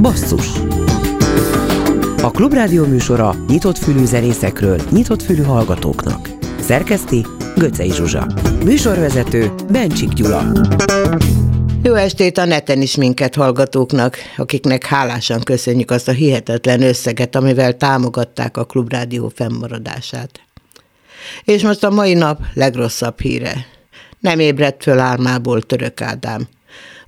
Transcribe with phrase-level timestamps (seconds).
[0.00, 0.46] Basszus
[2.22, 6.28] A Klubrádió műsora nyitott fülű zenészekről, nyitott fülű hallgatóknak.
[6.60, 7.26] Szerkeszti
[7.56, 8.26] Göcej Zsuzsa.
[8.64, 10.52] Műsorvezető Bencsik Gyula.
[11.82, 17.76] Jó estét a neten is minket hallgatóknak, akiknek hálásan köszönjük azt a hihetetlen összeget, amivel
[17.76, 20.40] támogatták a Klubrádió fennmaradását.
[21.44, 23.66] És most a mai nap legrosszabb híre.
[24.20, 26.48] Nem ébredt föl álmából Török Ádám.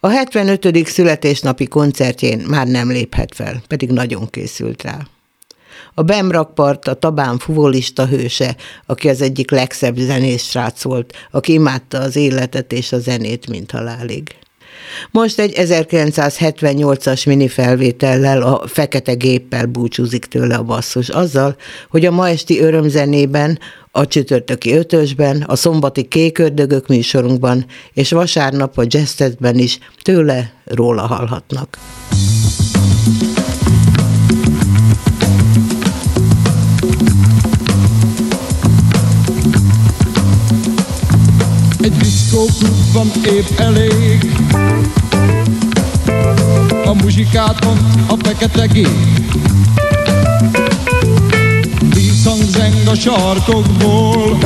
[0.04, 0.86] A 75.
[0.86, 4.98] születésnapi koncertjén már nem léphet fel, pedig nagyon készült rá.
[5.94, 8.56] A Bemrakpart a Tabán fuvolista hőse,
[8.86, 13.70] aki az egyik legszebb zenész srác volt, aki imádta az életet és a zenét, mint
[13.70, 14.34] halálig.
[15.10, 21.56] Most egy 1978-as mini felvétellel a fekete géppel búcsúzik tőle a basszus, azzal,
[21.88, 23.58] hogy a ma esti örömzenében,
[23.96, 31.78] a csütörtöki ötösben, a szombati kékördögök műsorunkban és vasárnap a jazztetben is tőle róla hallhatnak.
[41.80, 44.32] Egy diszkóklubban épp elég
[46.84, 48.88] A muzsikát mond a fekete gép.
[51.94, 54.38] Vízhang zeng a sarkokból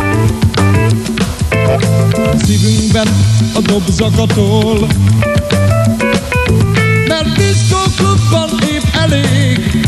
[2.44, 3.08] Szívünkben
[3.54, 4.86] a dobzakatól
[7.08, 9.86] Mert diszkóklubban épp elég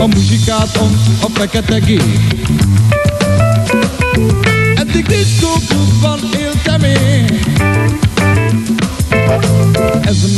[0.00, 2.46] A muzsikát mond a fekete gép.
[4.74, 6.37] Eddig diszkóklubban éltem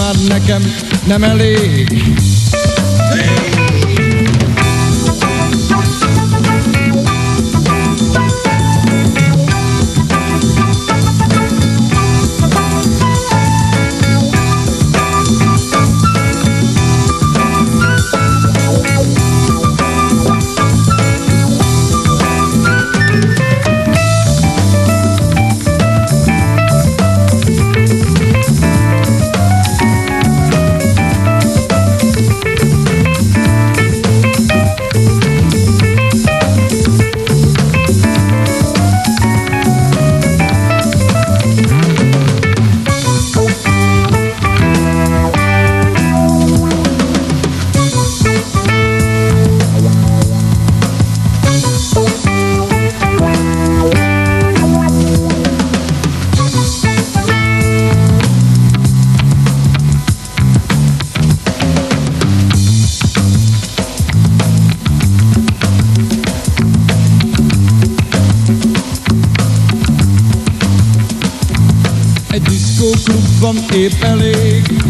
[0.00, 0.62] már nekem
[1.06, 1.92] nem elég.
[3.12, 3.59] Egy
[73.40, 74.82] diszkóklubban épp elég.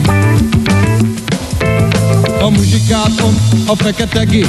[2.40, 3.34] A muzsikáton
[3.66, 4.46] a fekete gép.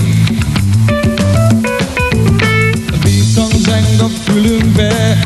[3.03, 5.19] Vízhang zeng a fülünkbe.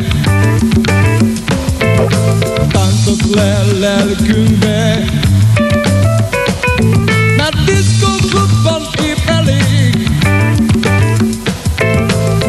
[2.71, 5.05] Táncot le lelkünkbe.
[7.37, 10.09] Mert diszkóklubban épp elég.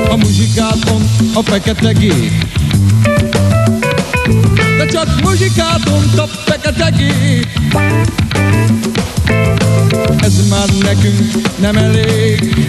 [0.08, 2.45] A muzsikáton a fekete gép
[4.78, 7.46] de csak muzsikát ont a fekete gép
[10.18, 12.66] Ez már nekünk nem elég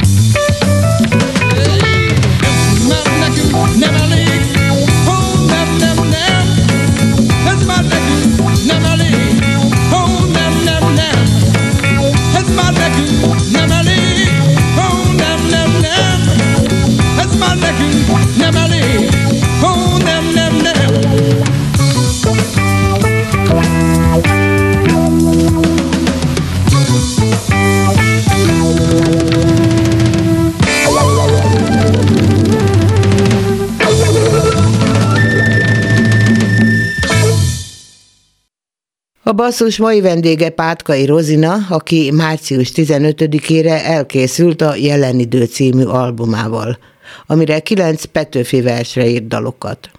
[39.28, 46.78] A basszus mai vendége Pátkai Rozina, aki március 15-ére elkészült a Jelen idő című albumával,
[47.26, 49.90] amire kilenc Petőfi versre írt dalokat.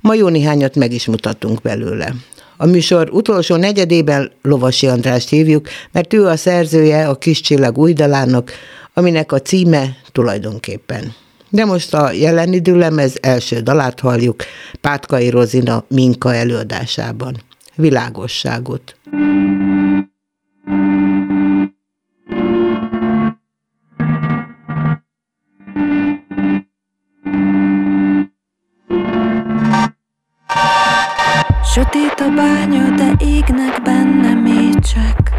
[0.00, 2.14] Ma jó néhányat meg is mutatunk belőle.
[2.56, 7.92] A műsor utolsó negyedében Lovasi Andrást hívjuk, mert ő a szerzője a Kis Csillag új
[7.92, 8.52] dalának,
[8.94, 11.14] aminek a címe tulajdonképpen.
[11.48, 14.42] De most a jelen időlemez első dalát halljuk
[14.80, 17.36] Pátkai Rozina Minka előadásában
[17.76, 18.96] világosságot.
[31.74, 35.32] Sötét a bánya, de égnek benne mécsek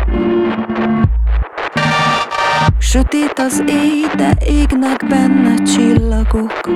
[2.80, 6.70] Sötét az éj, de égnek benne csillagok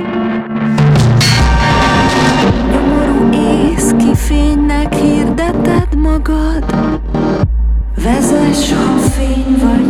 [2.72, 5.19] Nyomorú ész, ki fénynek hív
[5.50, 6.66] hirdeted magad.
[7.96, 9.88] Vezess, ha fény vagy,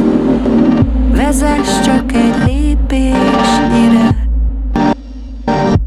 [1.11, 4.27] vezess csak egy lépésnyire.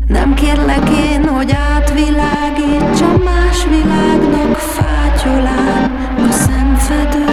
[0.06, 7.24] Nem kérlek én, hogy átvilágítsam más világnak fátyolán a szemfedő.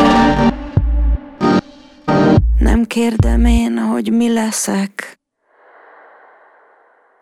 [2.59, 5.17] Nem kérdem én, hogy mi leszek.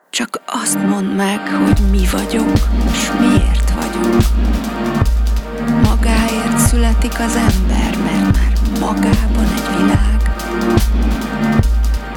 [0.10, 2.52] Csak azt mondd meg, hogy mi vagyok,
[2.92, 4.67] és miért vagyok.
[6.88, 10.31] Születik az ember, mert már magában egy világ.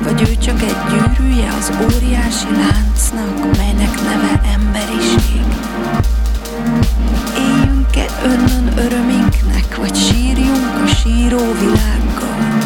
[0.02, 5.44] Vagy ő csak egy gyűrűje az óriási láncnak, melynek neve emberiség.
[7.38, 12.59] Éljünk-e önnön öröminknek, vagy sírjunk a síró világgal?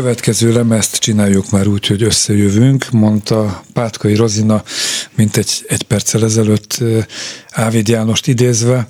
[0.00, 4.62] Következő lemezt csináljuk már úgy, hogy összejövünk, mondta Pátkai Rozina,
[5.14, 6.78] mint egy, egy perccel ezelőtt
[7.50, 8.88] Ávid Jánost idézve.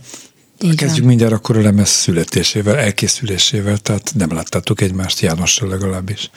[0.62, 6.31] Így Kezdjük mindjárt akkor a lemez születésével, elkészülésével, tehát nem láttátok egymást Jánossal legalábbis.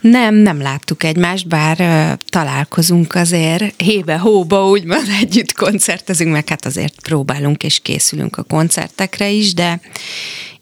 [0.00, 7.00] Nem, nem láttuk egymást, bár uh, találkozunk azért hébe-hóba, úgymond együtt koncertezünk, meg hát azért
[7.02, 9.80] próbálunk és készülünk a koncertekre is, de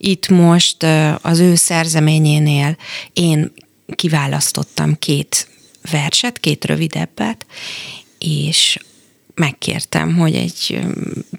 [0.03, 0.87] itt most
[1.21, 2.77] az ő szerzeményénél
[3.13, 3.53] én
[3.95, 5.49] kiválasztottam két
[5.91, 7.47] verset, két rövidebbet,
[8.19, 8.79] és
[9.35, 10.81] megkértem, hogy egy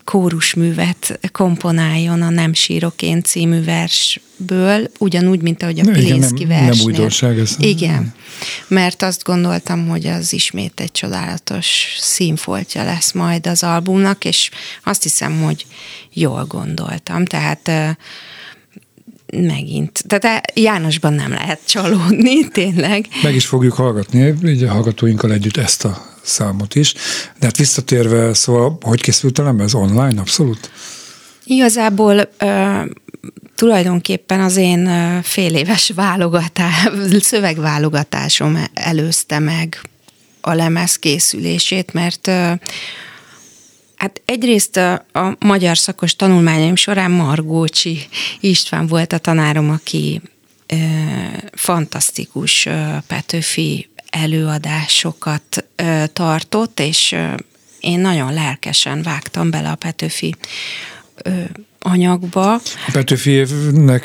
[0.03, 6.69] kórusművet komponáljon a Nem sírok én című versből, ugyanúgy, mint ahogy a Pilinszki versnél.
[6.69, 7.55] Nem újdonság ez.
[7.59, 8.13] Igen,
[8.67, 14.49] mert azt gondoltam, hogy az ismét egy csodálatos színfoltja lesz majd az albumnak, és
[14.83, 15.65] azt hiszem, hogy
[16.13, 17.71] jól gondoltam, tehát
[19.31, 20.03] megint.
[20.07, 23.07] Tehát Jánosban nem lehet csalódni, tényleg.
[23.23, 26.93] Meg is fogjuk hallgatni, így a hallgatóinkkal együtt ezt a számot is.
[27.39, 29.73] De hát visszatérve, szóval hogy készült a lemez?
[29.73, 30.71] Online abszolút?
[31.43, 32.81] Igazából uh,
[33.55, 34.89] tulajdonképpen az én
[35.23, 39.81] fél éves válogatás, szövegválogatásom előzte meg
[40.41, 42.51] a lemez készülését, mert uh,
[44.01, 47.99] Hát egyrészt a, a magyar szakos tanulmányaim során Margócsi
[48.39, 50.21] István volt a tanárom, aki
[50.67, 50.75] ö,
[51.51, 52.71] fantasztikus ö,
[53.07, 57.33] Petőfi előadásokat ö, tartott, és ö,
[57.79, 60.35] én nagyon lelkesen vágtam bele a Petőfi
[61.23, 61.31] ö,
[61.79, 62.53] anyagba.
[62.53, 64.03] A Petőfi évnek,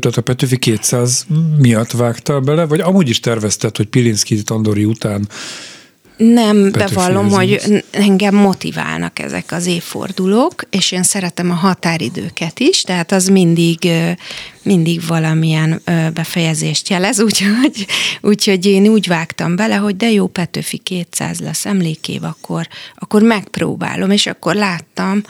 [0.00, 1.26] tehát a Petőfi 200
[1.58, 5.28] miatt vágtál bele, vagy amúgy is tervezted, hogy Pilinszki Tandori után
[6.16, 12.82] Nem, Petőfi bevallom, hogy engem motiválnak ezek az évfordulók, és én szeretem a határidőket is,
[12.82, 13.88] tehát az mindig,
[14.62, 15.82] mindig valamilyen
[16.14, 17.86] befejezést jelez, úgyhogy,
[18.20, 24.10] úgyhogy én úgy vágtam bele, hogy de jó, Petőfi 200 lesz emlékév, akkor, akkor megpróbálom,
[24.10, 25.22] és akkor láttam,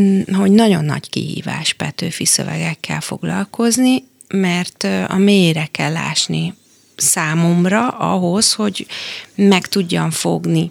[0.00, 6.54] mm, hogy nagyon nagy kihívás Petőfi szövegekkel foglalkozni, mert a mélyre kell ásni
[7.00, 8.86] számomra ahhoz, hogy
[9.34, 10.70] meg tudjam fogni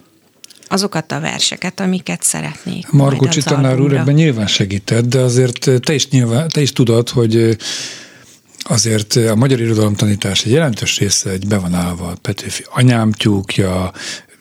[0.67, 2.91] azokat a verseket, amiket szeretnék.
[2.91, 7.57] Margocsi tanár úr ebben nyilván segített, de azért te is, nyilván, te is tudod, hogy
[8.63, 12.13] azért a magyar irodalomtanítás egy jelentős része egy be van állva.
[12.21, 13.91] Petőfi anyám tyúkja,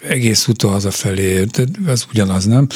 [0.09, 1.47] egész úton hazafelé,
[1.87, 2.67] ez ugyanaz, nem?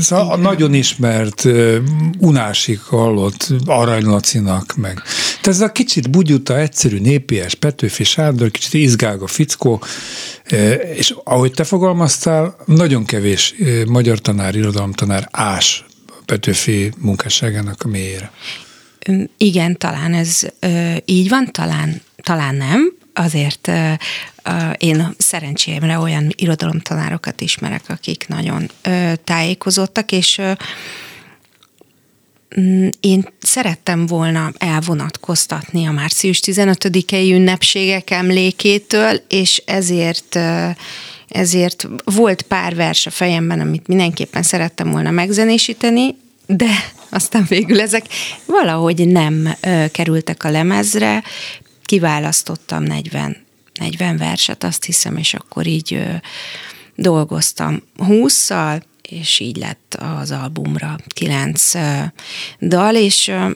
[0.00, 1.78] Szóval a nagyon ismert, ö,
[2.18, 5.02] unásig hallott Arany Lacinak, meg.
[5.40, 9.82] Tehát ez a kicsit bugyuta, egyszerű, népies Petőfi Sándor, kicsit izgága fickó,
[10.94, 13.54] és ahogy te fogalmaztál, nagyon kevés
[13.86, 15.84] magyar tanár, irodalomtanár ás
[16.24, 18.32] Petőfi munkásságának a mélyére.
[19.36, 22.97] Igen, talán ez ö, így van, talán, talán nem.
[23.18, 23.70] Azért
[24.76, 28.70] én szerencsémre olyan irodalomtanárokat ismerek, akik nagyon
[29.24, 30.40] tájékozottak, és
[32.60, 40.38] mm, én szerettem volna elvonatkoztatni a március 15-i ünnepségek emlékétől, és ezért
[41.28, 46.68] ezért volt pár vers a fejemben, amit mindenképpen szerettem volna megzenésíteni, de
[47.08, 48.06] aztán végül ezek
[48.46, 49.56] valahogy nem
[49.92, 51.22] kerültek a lemezre,
[51.88, 53.36] kiválasztottam 40,
[53.80, 56.14] 40 verset, azt hiszem, és akkor így ö,
[56.94, 62.00] dolgoztam 20-szal, és így lett az albumra 9 ö,
[62.60, 63.50] dal, és ö,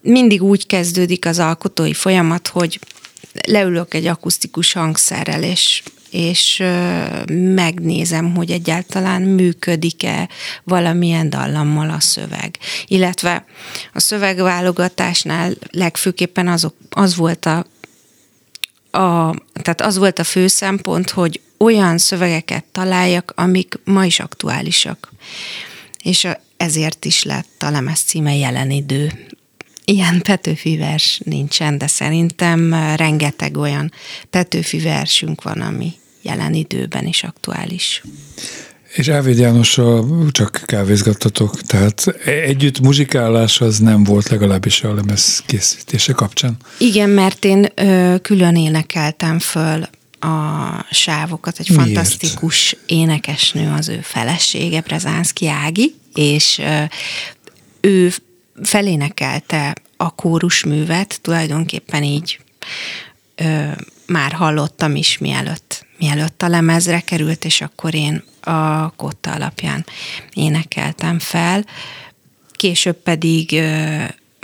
[0.00, 2.78] mindig úgy kezdődik az alkotói folyamat, hogy
[3.46, 5.82] leülök egy akusztikus hangszerrel, és
[6.14, 6.62] és
[7.32, 10.28] megnézem, hogy egyáltalán működik-e
[10.64, 12.58] valamilyen dallammal a szöveg.
[12.86, 13.44] Illetve
[13.92, 17.56] a szövegválogatásnál legfőképpen azok, az volt a,
[18.98, 25.12] a, tehát az volt a fő szempont, hogy olyan szövegeket találjak, amik ma is aktuálisak.
[26.02, 29.12] És ezért is lett a lemez címe Jelen idő.
[29.84, 33.92] Ilyen Petőfi vers nincsen, de szerintem rengeteg olyan
[34.30, 35.92] Petőfi versünk van, ami
[36.24, 38.02] jelen időben is aktuális.
[38.94, 46.12] És Ávéd Jánossal csak kávézgattatok, tehát együtt muzsikálás az nem volt legalábbis a lemez készítése
[46.12, 46.56] kapcsán.
[46.78, 49.82] Igen, mert én ö, külön énekeltem föl
[50.20, 51.84] a sávokat, egy Miért?
[51.84, 56.60] fantasztikus énekesnő az ő felesége, Brezánszki Ági, és
[57.80, 58.12] ő
[58.62, 62.38] felénekelte a kórusművet, tulajdonképpen így
[63.34, 63.68] ö,
[64.06, 69.86] már hallottam is, mielőtt, mielőtt a lemezre került, és akkor én a kotta alapján
[70.32, 71.64] énekeltem fel.
[72.52, 73.62] Később pedig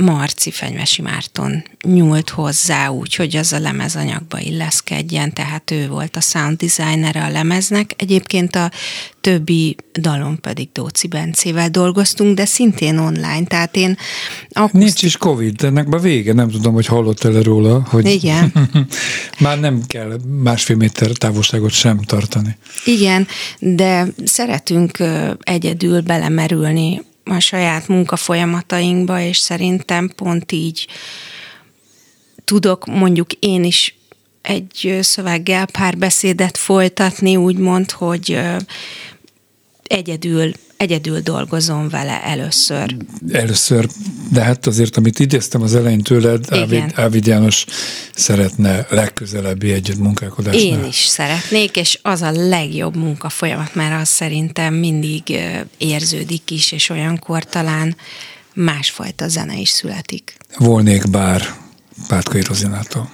[0.00, 6.20] Marci Fenyvesi Márton nyúlt hozzá úgy, hogy az a lemezanyagba illeszkedjen, tehát ő volt a
[6.20, 7.92] sound designere a lemeznek.
[7.96, 8.70] Egyébként a
[9.20, 13.96] többi dalon pedig Dóci Bencével dolgoztunk, de szintén online, tehát én
[14.48, 18.52] akusztikus Nincs is Covid, ennek a vége, nem tudom, hogy hallottál-e róla, hogy Igen.
[19.38, 22.56] már nem kell másfél méter távolságot sem tartani.
[22.84, 23.26] Igen,
[23.58, 24.98] de szeretünk
[25.40, 30.86] egyedül belemerülni a saját munkafolyamatainkba, és szerintem pont így
[32.44, 33.94] tudok mondjuk én is
[34.42, 38.40] egy szöveggel pár beszédet folytatni, úgymond, hogy
[39.86, 42.96] egyedül, egyedül dolgozom vele először.
[43.32, 43.88] Először,
[44.30, 46.44] de hát azért, amit idéztem az elején tőled.
[46.48, 47.64] Ávid, Ávid János
[48.14, 50.62] szeretne legközelebbi együtt munkálkodásnál.
[50.62, 55.22] Én is szeretnék, és az a legjobb munkafolyamat, mert az szerintem mindig
[55.78, 57.96] érződik is, és olyankor talán
[58.54, 60.36] másfajta zene is születik.
[60.56, 61.54] Volnék bár
[62.08, 63.10] Pátkai Rozinától.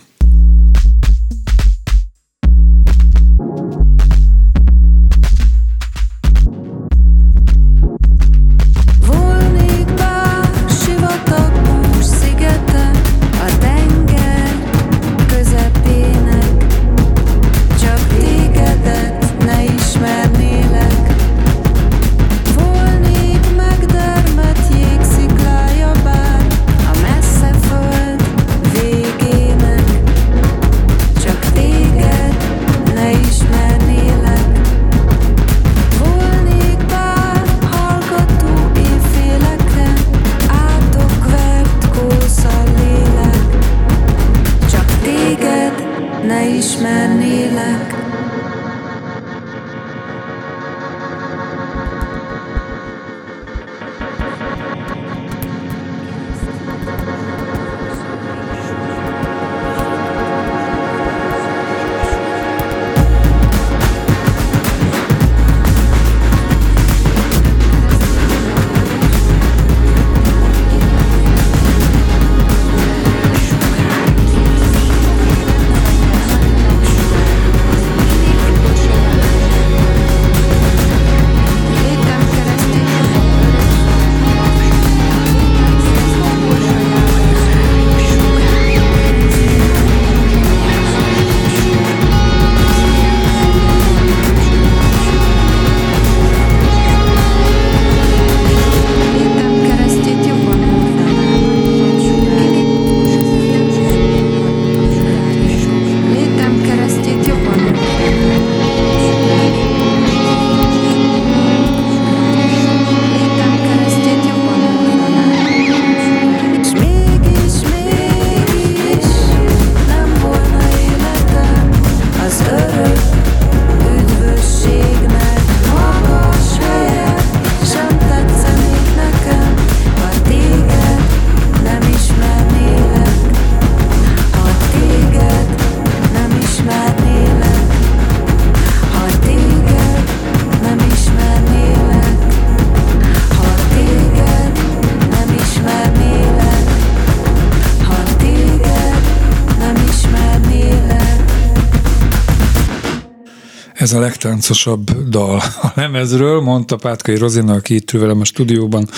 [153.87, 158.89] Ez a legtáncosabb dal a lemezről, mondta Pátkai Rozina, aki itt ül velem a stúdióban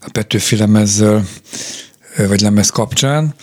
[0.00, 1.24] a Petőfi lemezzel,
[2.28, 3.34] vagy lemez kapcsán.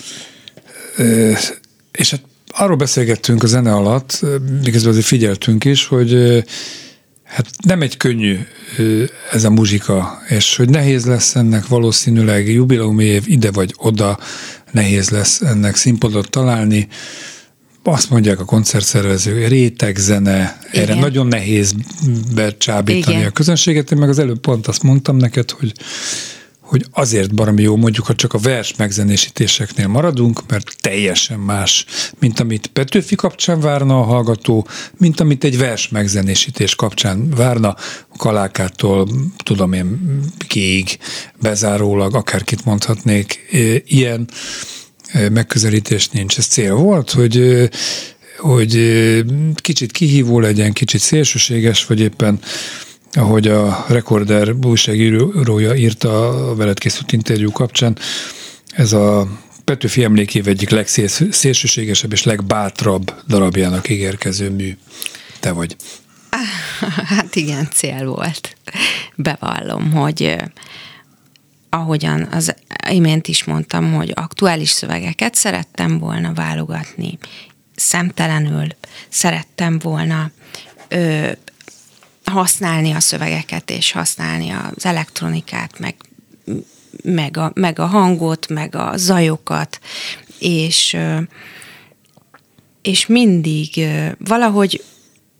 [1.91, 4.21] És hát arról beszélgettünk a zene alatt,
[4.63, 6.43] miközben azért figyeltünk is, hogy
[7.23, 8.39] hát nem egy könnyű
[9.31, 14.19] ez a muzsika, és hogy nehéz lesz ennek valószínűleg jubileumi év ide vagy oda,
[14.71, 16.87] nehéz lesz ennek színpadot találni,
[17.83, 20.83] azt mondják a koncertszervezők, réteg zene, Igen.
[20.83, 21.73] erre nagyon nehéz
[22.35, 23.27] becsábítani Igen.
[23.27, 23.91] a közönséget.
[23.91, 25.73] Én meg az előbb pont azt mondtam neked, hogy
[26.73, 31.85] hogy azért baromi jó, mondjuk, ha csak a vers megzenésítéseknél maradunk, mert teljesen más,
[32.19, 34.67] mint amit Petőfi kapcsán várna a hallgató,
[34.97, 37.75] mint amit egy vers megzenésítés kapcsán várna,
[38.17, 39.07] Kalákától,
[39.43, 39.99] tudom én,
[40.47, 40.97] kiig,
[41.41, 43.47] bezárólag, akárkit mondhatnék,
[43.85, 44.27] ilyen
[45.31, 46.37] megközelítés nincs.
[46.37, 47.69] Ez cél volt, hogy
[48.37, 48.77] hogy
[49.55, 52.39] kicsit kihívó legyen, kicsit szélsőséges, vagy éppen
[53.13, 57.97] ahogy a Rekorder újságírója írta a veled készült interjú kapcsán,
[58.75, 59.27] ez a
[59.63, 64.77] Petőfi emlékév egyik legszélsőségesebb és legbátrabb darabjának ígérkező mű.
[65.39, 65.75] Te vagy.
[67.05, 68.55] Hát igen, cél volt.
[69.15, 70.35] Bevallom, hogy
[71.73, 72.55] ahogyan az
[72.89, 77.17] imént is mondtam, hogy aktuális szövegeket szerettem volna válogatni,
[77.75, 78.67] szemtelenül
[79.09, 80.31] szerettem volna
[80.87, 81.31] ö,
[82.23, 85.95] használni a szövegeket, és használni az elektronikát, meg,
[87.03, 89.79] meg, a, meg a hangot, meg a zajokat,
[90.39, 90.97] és,
[92.81, 93.85] és mindig
[94.17, 94.83] valahogy,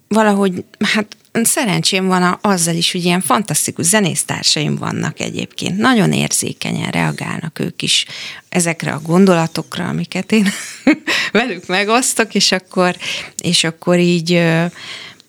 [0.08, 5.78] valahogy, hát szerencsém van azzal is, hogy ilyen fantasztikus zenésztársaim vannak egyébként.
[5.78, 8.06] Nagyon érzékenyen reagálnak ők is
[8.50, 10.48] ezekre a gondolatokra, amiket én
[11.32, 12.96] velük megosztok, és akkor,
[13.42, 14.42] és akkor így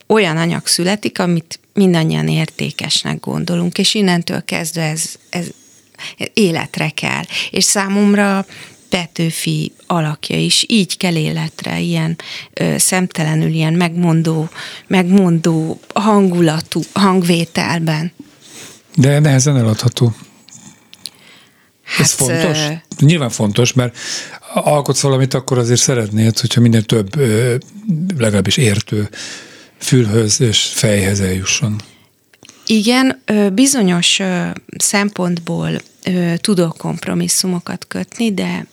[0.07, 5.47] olyan anyag születik, amit mindannyian értékesnek gondolunk, és innentől kezdve ez, ez
[6.35, 7.23] életre kell.
[7.51, 8.47] És számomra
[8.89, 12.17] Petőfi alakja is így kell életre, ilyen
[12.53, 14.49] ö, szemtelenül, ilyen megmondó,
[14.87, 18.13] megmondó hangulatú, hangvételben.
[18.97, 20.15] De nehezen eladható.
[21.83, 22.59] Hát, Ez fontos?
[22.59, 22.73] Ö...
[22.99, 23.97] Nyilván fontos, mert
[24.55, 27.17] alkotsz valamit, akkor azért szeretnéd, hogyha minél több,
[28.19, 29.09] legalábbis értő
[29.79, 31.81] fülhöz és fejhez eljusson.
[32.67, 34.21] Igen, bizonyos
[34.77, 35.71] szempontból
[36.37, 38.67] tudok kompromisszumokat kötni, de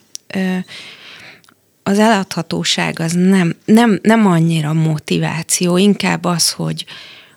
[1.84, 6.86] az eladhatóság az nem, nem, nem annyira motiváció, inkább az, hogy,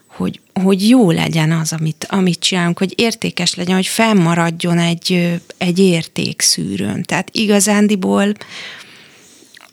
[0.07, 5.79] hogy, hogy jó legyen az, amit, amit csinálunk, hogy értékes legyen, hogy fennmaradjon egy, egy
[5.79, 7.03] értékszűrőn.
[7.03, 8.33] Tehát igazándiból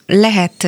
[0.07, 0.67] lehet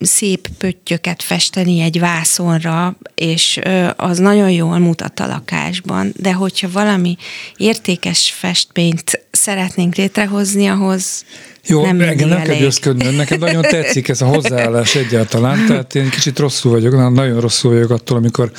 [0.00, 3.60] szép pöttyöket festeni egy vászonra, és
[3.96, 7.16] az nagyon jól mutat a lakásban, de hogyha valami
[7.56, 11.24] értékes festményt szeretnénk létrehozni, ahhoz
[11.66, 16.10] jó, nem engem nem kell győzködnöm, nekem nagyon tetszik ez a hozzáállás egyáltalán, tehát én
[16.10, 18.50] kicsit rosszul vagyok, nagyon rosszul vagyok attól, amikor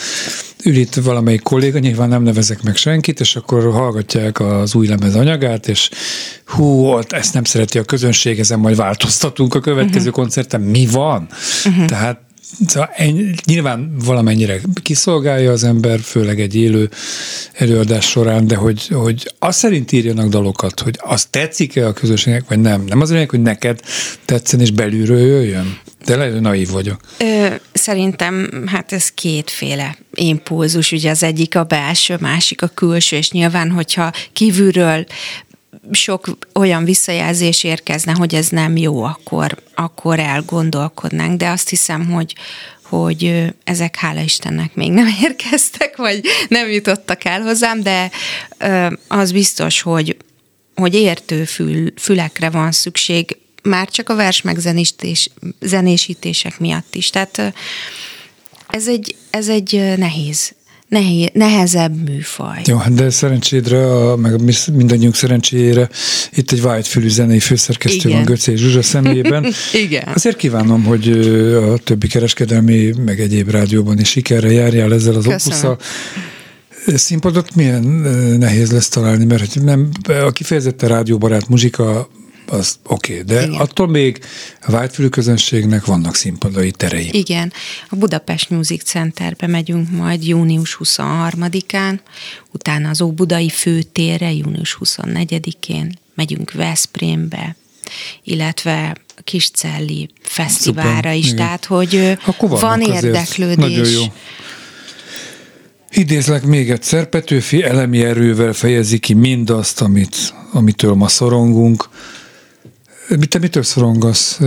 [0.64, 5.16] ül itt valamelyik kolléga, nyilván nem nevezek meg senkit, és akkor hallgatják az új lemez
[5.16, 5.90] anyagát, és
[6.46, 10.24] hú, ezt nem szereti a közönség, ezen majd változtatunk a következő uh-huh.
[10.24, 10.62] koncerten.
[10.62, 11.28] Mi van?
[11.66, 11.86] Uh-huh.
[11.86, 12.27] Tehát
[12.68, 16.90] Szóval ennyi, nyilván valamennyire kiszolgálja az ember, főleg egy élő
[17.54, 22.60] előadás során, de hogy, hogy azt szerint írjanak dalokat, hogy az tetszik-e a közösségnek, vagy
[22.60, 22.84] nem.
[22.84, 23.80] Nem az lényeg, hogy neked
[24.26, 25.80] tetszen és belülről jöjjön.
[26.06, 27.00] De lehet, hogy naív vagyok.
[27.18, 30.92] Ö, szerintem hát ez kétféle impulzus.
[30.92, 35.06] Ugye az egyik a belső, másik a külső, és nyilván, hogyha kívülről
[35.92, 42.36] sok olyan visszajelzés érkezne, hogy ez nem jó, akkor, akkor elgondolkodnánk, de azt hiszem, hogy,
[42.82, 48.12] hogy ezek hála Istennek még nem érkeztek, vagy nem jutottak el hozzám, de
[49.08, 50.18] az biztos, hogy,
[50.76, 55.30] hogy értő fül, fülekre van szükség, már csak a vers megzenésítés,
[55.62, 57.10] zenésítések miatt is.
[57.10, 57.54] Tehát
[58.68, 60.56] ez egy, ez egy nehéz
[60.88, 62.62] nehéz, nehezebb műfaj.
[62.66, 64.42] Jó, hát de szerencsédre, a, meg
[64.74, 65.90] mindannyiunk szerencsére
[66.32, 68.12] itt egy vágyfülű zenei főszerkesztő Igen.
[68.12, 69.46] van Göcé Zsuzsa személyében.
[69.86, 70.08] Igen.
[70.14, 71.10] Azért kívánom, hogy
[71.74, 75.78] a többi kereskedelmi, meg egyéb rádióban is sikerre járjál ezzel az opusszal.
[76.96, 77.84] Színpadot milyen
[78.40, 79.90] nehéz lesz találni, mert nem,
[80.26, 82.10] a kifejezetten rádióbarát muzsika
[82.50, 83.60] az oké, okay, de Igen.
[83.60, 84.20] attól még
[84.62, 87.10] a vágyfülű közönségnek vannak színpadai terei.
[87.12, 87.54] Igen,
[87.90, 92.00] a Budapest Music Centerbe megyünk majd június 23-án,
[92.52, 97.56] utána az Óbudai főtérre június 24-én, megyünk Veszprémbe,
[98.24, 101.36] illetve Kiscelli fesztiválra Szuper, is, igen.
[101.36, 103.56] tehát hogy van érdeklődés.
[103.56, 104.04] Nagyon jó.
[105.92, 111.90] Idézlek még egyszer, Petőfi elemi erővel fejezi ki mindazt, amit, amitől ma szorongunk.
[113.30, 114.38] Te mitől szorongasz?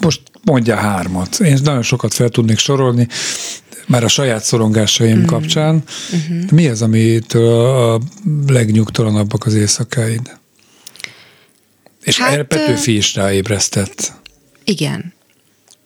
[0.00, 1.40] Most mondja hármat.
[1.40, 3.08] Én nagyon sokat fel tudnék sorolni,
[3.86, 5.24] már a saját szorongásaim mm.
[5.24, 5.82] kapcsán.
[6.16, 6.44] Mm-hmm.
[6.50, 8.00] Mi az, amitől a
[8.46, 10.38] legnyugtalanabbak az éjszakáid?
[12.02, 14.12] És Hát, hát, Petőfi is ráébresztett.
[14.64, 15.14] Igen.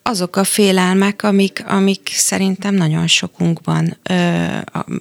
[0.03, 4.45] Azok a félelmek, amik, amik szerintem nagyon sokunkban, ö,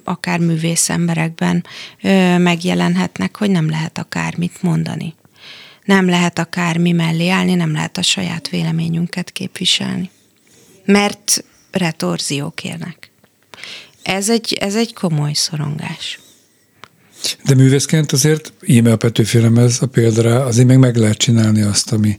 [0.04, 1.64] akár művész emberekben
[2.02, 5.14] ö, megjelenhetnek, hogy nem lehet akármit mondani.
[5.84, 10.10] Nem lehet akármi mellé állni, nem lehet a saját véleményünket képviselni.
[10.84, 13.10] Mert retorziók érnek.
[14.02, 16.18] Ez egy, ez egy komoly szorongás.
[17.44, 21.92] De művészként azért, íme a Petőfi lemez a példára, azért még meg lehet csinálni azt,
[21.92, 22.18] ami,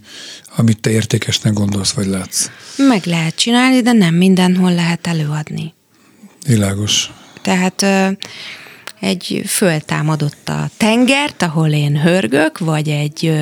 [0.56, 2.50] amit te értékesnek gondolsz, vagy látsz.
[2.78, 5.74] Meg lehet csinálni, de nem mindenhol lehet előadni.
[6.46, 7.12] Világos.
[7.42, 7.86] Tehát
[9.02, 13.34] egy föltámadott a tengert, ahol én hörgök, vagy egy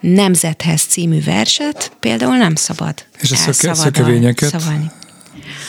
[0.00, 4.48] Nemzethez című verset például nem szabad És a szöke- szökevényeket?
[4.48, 4.90] szavalni.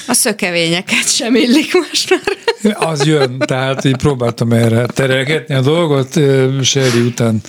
[0.07, 2.73] A szökevényeket sem illik most már.
[2.91, 6.13] Az jön, tehát így próbáltam erre terelgetni a dolgot,
[6.63, 7.41] Sherry után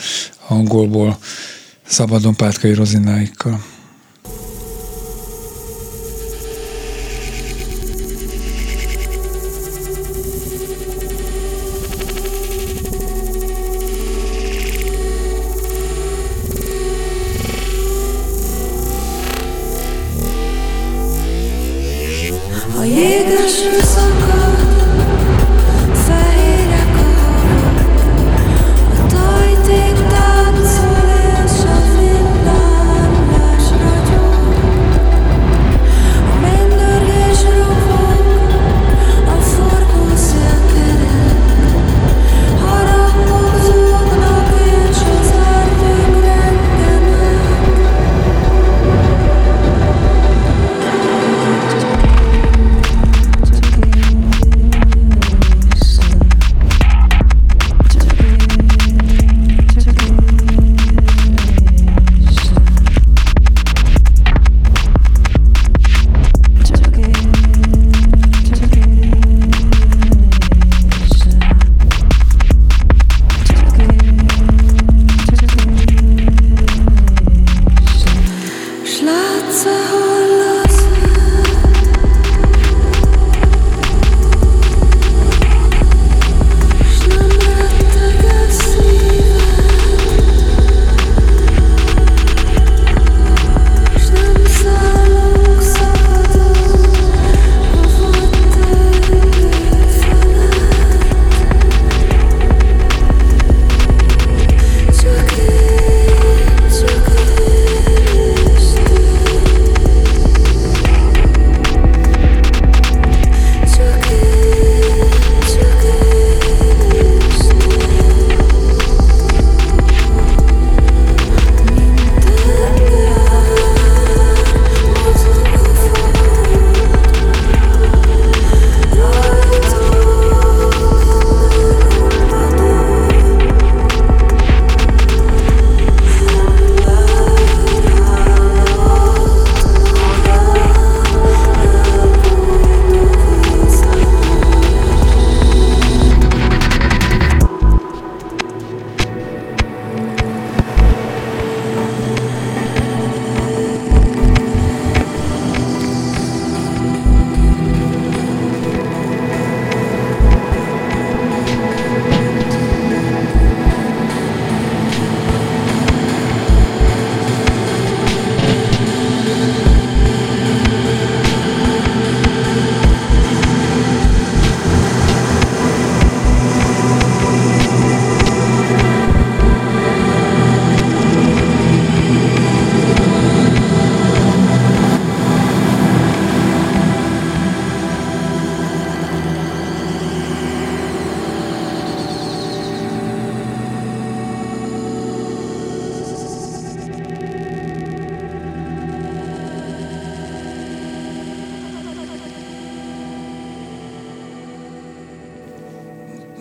[0.47, 1.19] angolból
[1.87, 3.65] szabadon Pátkai Rozináikkal.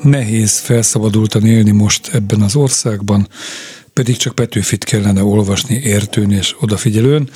[0.06, 3.28] Nehéz felszabadultan élni most ebben az országban.
[3.94, 7.30] pedig csak Petőfit kellene olvasni értőn és odafigyelőn.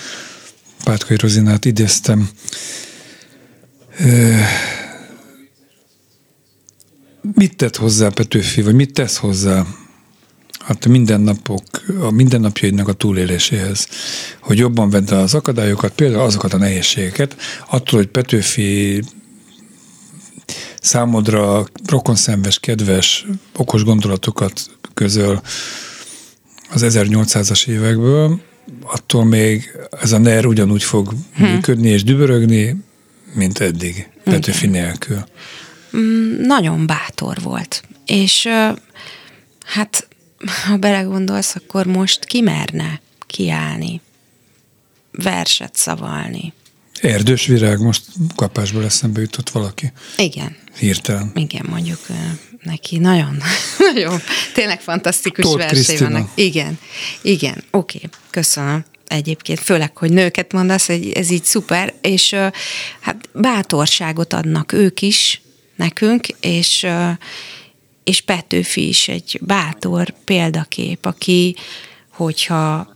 [0.84, 2.30] Pátkai Rozinát idéztem.
[7.34, 9.66] Mit tett hozzá Petőfi, vagy mit tesz hozzá
[10.60, 11.64] hát a mindennapok,
[12.00, 13.88] a mindennapjainak a túléléséhez,
[14.40, 17.36] hogy jobban vedd az akadályokat, például azokat a nehézségeket,
[17.68, 19.02] attól, hogy Petőfi
[20.82, 24.62] számodra rokonszenves, kedves, okos gondolatokat
[24.94, 25.42] közöl
[26.72, 28.40] az 1800-as évekből,
[28.84, 31.44] attól még ez a NER ugyanúgy fog hm.
[31.44, 32.76] működni és dübörögni,
[33.34, 35.24] mint eddig, Petőfi nélkül.
[35.98, 37.84] Mm, nagyon bátor volt.
[38.06, 38.48] És
[39.66, 40.08] hát,
[40.66, 44.02] ha belegondolsz, akkor most ki merne kiállni,
[45.12, 46.54] verset szavalni.
[47.02, 48.04] Erdős virág, most
[48.36, 49.92] kapásból eszembe jutott valaki.
[50.18, 50.58] Igen.
[50.80, 51.32] Hirtelen.
[51.36, 52.00] Igen, mondjuk
[52.64, 53.38] neki nagyon,
[53.94, 54.20] nagyon,
[54.54, 56.10] tényleg fantasztikus Tóth versei Krisztina.
[56.10, 56.30] vannak.
[56.36, 56.80] Igen,
[57.22, 62.36] igen, oké, okay, köszönöm egyébként, főleg, hogy nőket mondasz, ez így szuper, és
[63.00, 65.42] hát bátorságot adnak ők is
[65.76, 66.88] nekünk, és,
[68.04, 71.56] és Petőfi is egy bátor példakép, aki,
[72.10, 72.94] hogyha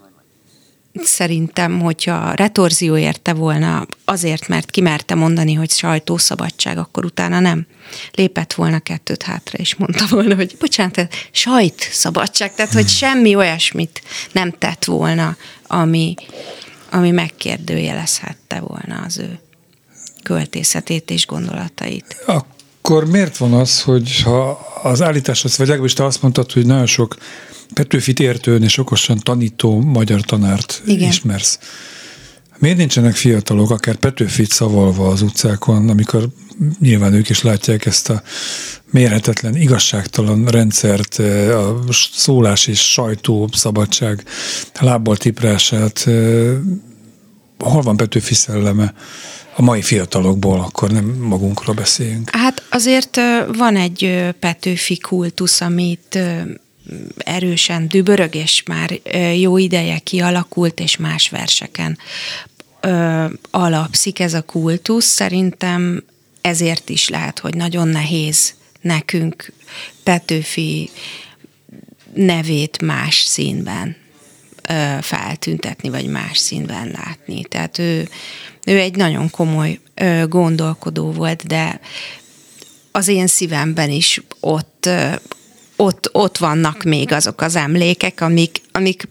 [0.93, 7.65] szerintem, hogyha retorzió érte volna azért, mert kimerte mondani, hogy sajtószabadság, akkor utána nem
[8.11, 14.01] lépett volna kettőt hátra, és mondta volna, hogy bocsánat, sajt szabadság, tehát hogy semmi olyasmit
[14.31, 16.15] nem tett volna, ami,
[16.89, 19.39] ami megkérdőjelezhette volna az ő
[20.23, 22.23] költészetét és gondolatait.
[22.25, 24.49] Akkor miért van az, hogy ha
[24.83, 27.17] az állításhoz, vagy legalábbis te azt mondtad, hogy nagyon sok
[27.73, 31.09] Petőfit értőn és okosan tanító magyar tanárt Igen.
[31.09, 31.59] ismersz.
[32.57, 36.29] Miért nincsenek fiatalok, akár Petőfit szavalva az utcákon, amikor
[36.79, 38.21] nyilván ők is látják ezt a
[38.91, 41.81] mérhetetlen, igazságtalan rendszert, eh, a
[42.13, 44.23] szólás és sajtó szabadság
[44.79, 46.03] lábbal tiprását.
[46.07, 46.51] Eh,
[47.59, 48.93] hol van Petőfi szelleme?
[49.55, 52.29] a mai fiatalokból, akkor nem magunkról beszéljünk.
[52.29, 56.19] Hát azért eh, van egy Petőfi kultusz, amit
[57.17, 58.99] erősen dübörög, és már
[59.35, 61.97] jó ideje kialakult, és más verseken
[63.51, 65.05] alapszik ez a kultusz.
[65.05, 66.03] Szerintem
[66.41, 69.51] ezért is lehet, hogy nagyon nehéz nekünk
[70.03, 70.89] Petőfi
[72.13, 73.95] nevét más színben
[75.01, 77.43] feltüntetni, vagy más színben látni.
[77.43, 78.09] Tehát ő,
[78.65, 79.79] ő egy nagyon komoly
[80.27, 81.79] gondolkodó volt, de
[82.91, 84.89] az én szívemben is ott
[85.75, 89.07] ott, ott vannak még azok az emlékek, amik, amik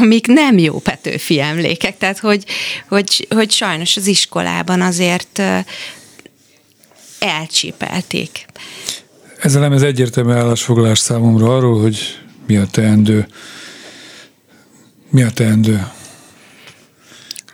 [0.00, 2.44] amik nem jó Petőfi emlékek, tehát hogy,
[2.88, 5.42] hogy, hogy sajnos az iskolában azért
[7.18, 8.46] elcsípelték.
[9.40, 13.26] Ezzel nem ez egyértelmű állásfoglalás számomra arról, hogy mi a teendő.
[15.10, 15.86] Mi a teendő?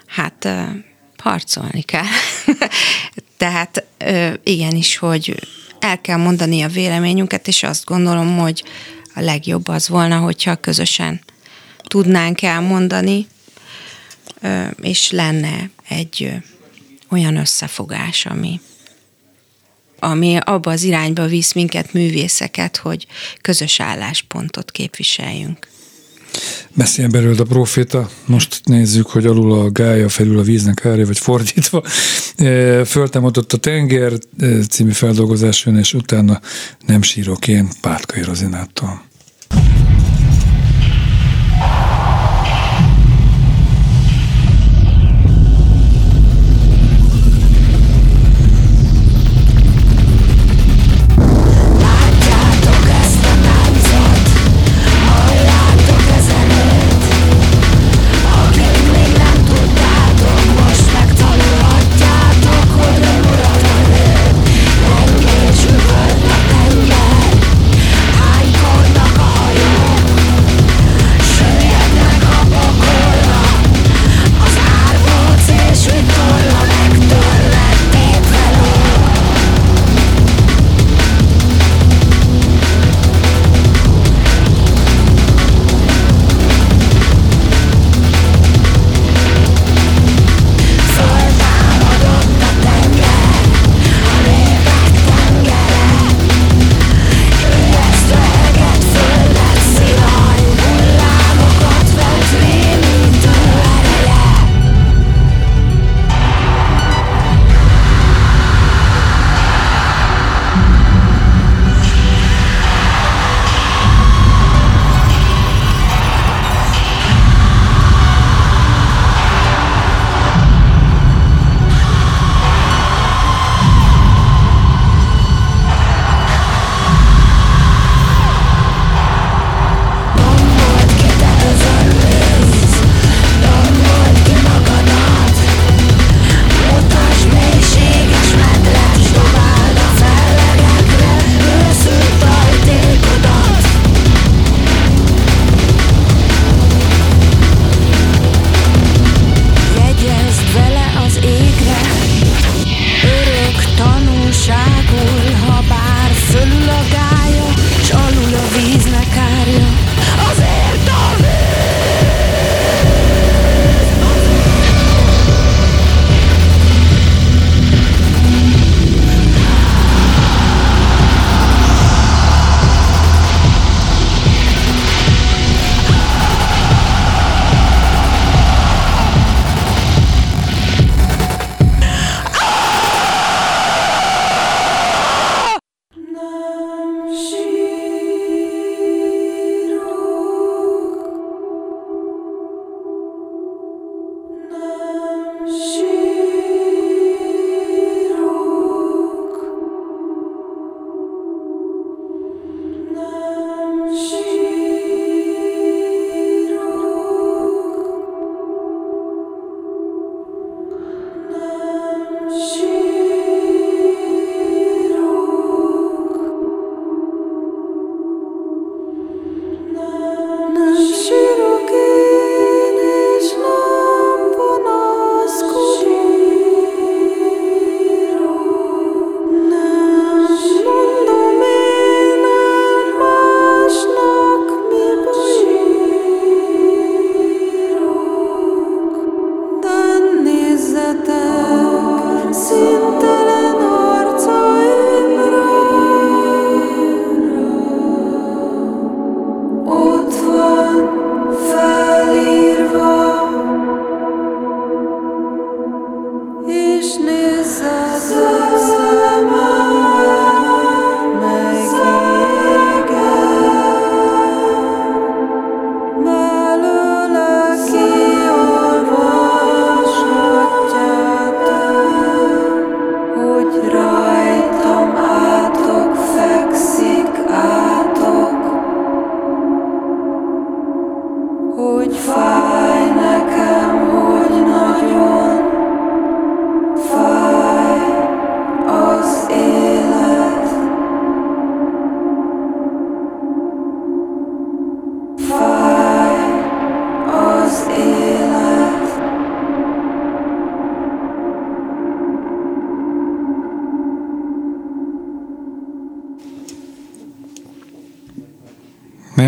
[0.06, 0.48] Hát
[1.16, 2.04] harcolni kell.
[3.36, 3.84] Tehát
[4.42, 5.48] igenis, hogy
[5.84, 8.64] el kell mondani a véleményünket, és azt gondolom, hogy
[9.14, 11.20] a legjobb az volna, hogyha közösen
[11.82, 13.26] tudnánk elmondani,
[14.80, 16.30] és lenne egy
[17.10, 18.60] olyan összefogás, ami,
[19.98, 23.06] ami abba az irányba visz minket, művészeket, hogy
[23.40, 25.68] közös álláspontot képviseljünk.
[26.74, 28.08] Beszéljen belőle a proféta.
[28.26, 31.82] Most nézzük, hogy alul a gája, felül a víznek árja, vagy fordítva.
[32.36, 36.40] E, föltámadott a tenger e, című feldolgozás és utána
[36.86, 39.02] nem sírok én Pátkai Rozinától.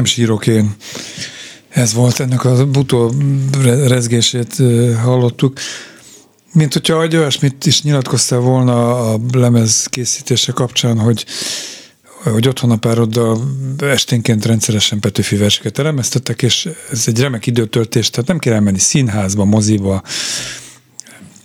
[0.06, 0.76] Sírok én.
[1.68, 3.12] Ez volt ennek a butó
[3.86, 4.56] rezgését
[5.02, 5.58] hallottuk.
[6.52, 11.26] Mint hogyha egy olyasmit is nyilatkoztál volna a lemez készítése kapcsán, hogy
[12.32, 13.40] hogy otthon a pároddal
[13.78, 19.44] esténként rendszeresen Petőfi verseket elemeztettek, és ez egy remek időtöltés, tehát nem kell elmenni színházba,
[19.44, 20.02] moziba,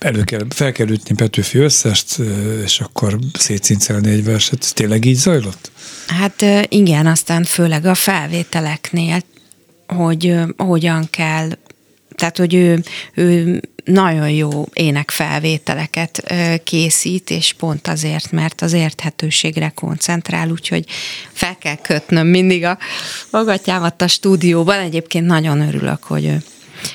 [0.04, 2.20] elő kell, fel kell ütni Petőfi összest,
[2.64, 4.60] és akkor szétszincelni egy verset.
[4.62, 5.72] Ez tényleg így zajlott?
[6.08, 9.22] Hát igen, aztán főleg a felvételeknél,
[9.88, 11.50] hogy hogyan kell,
[12.16, 12.84] tehát hogy ő,
[13.14, 16.34] ő nagyon jó énekfelvételeket
[16.64, 20.86] készít, és pont azért, mert az érthetőségre koncentrál, úgyhogy
[21.32, 22.78] fel kell kötnöm mindig a
[23.30, 24.80] magatyámat a stúdióban.
[24.80, 26.44] Egyébként nagyon örülök, hogy ő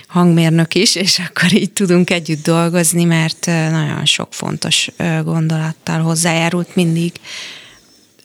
[0.07, 4.91] hangmérnök is, és akkor így tudunk együtt dolgozni, mert nagyon sok fontos
[5.25, 7.13] gondolattal hozzájárult mindig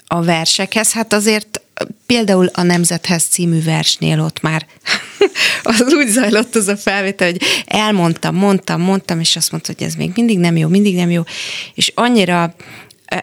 [0.07, 0.91] a versekhez.
[0.91, 1.61] Hát azért
[2.05, 4.65] például a Nemzethez című versnél ott már
[5.63, 9.95] az úgy zajlott az a felvétel, hogy elmondtam, mondtam, mondtam, és azt mondta, hogy ez
[9.95, 11.23] még mindig nem jó, mindig nem jó,
[11.73, 12.55] és annyira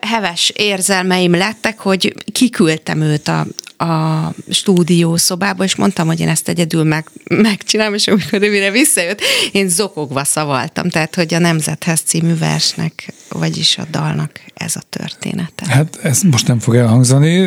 [0.00, 3.46] heves érzelmeim lettek, hogy kiküldtem őt a,
[3.78, 9.20] a stúdiószobába, és mondtam, hogy én ezt egyedül meg, megcsinálom, és amikor ő mire visszajött,
[9.52, 15.66] én zokogva szavaltam, tehát, hogy a Nemzethez című versnek, vagyis a dalnak ez a története.
[15.66, 17.44] Hát ez most nem fog elhangzani.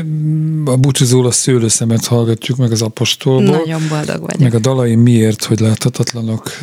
[0.65, 3.57] A búcsúzól a szőlőszemet hallgatjuk meg az apostolból.
[3.57, 4.39] Nagyon boldog vagyok.
[4.39, 6.57] Meg a dalai miért, hogy láthatatlanok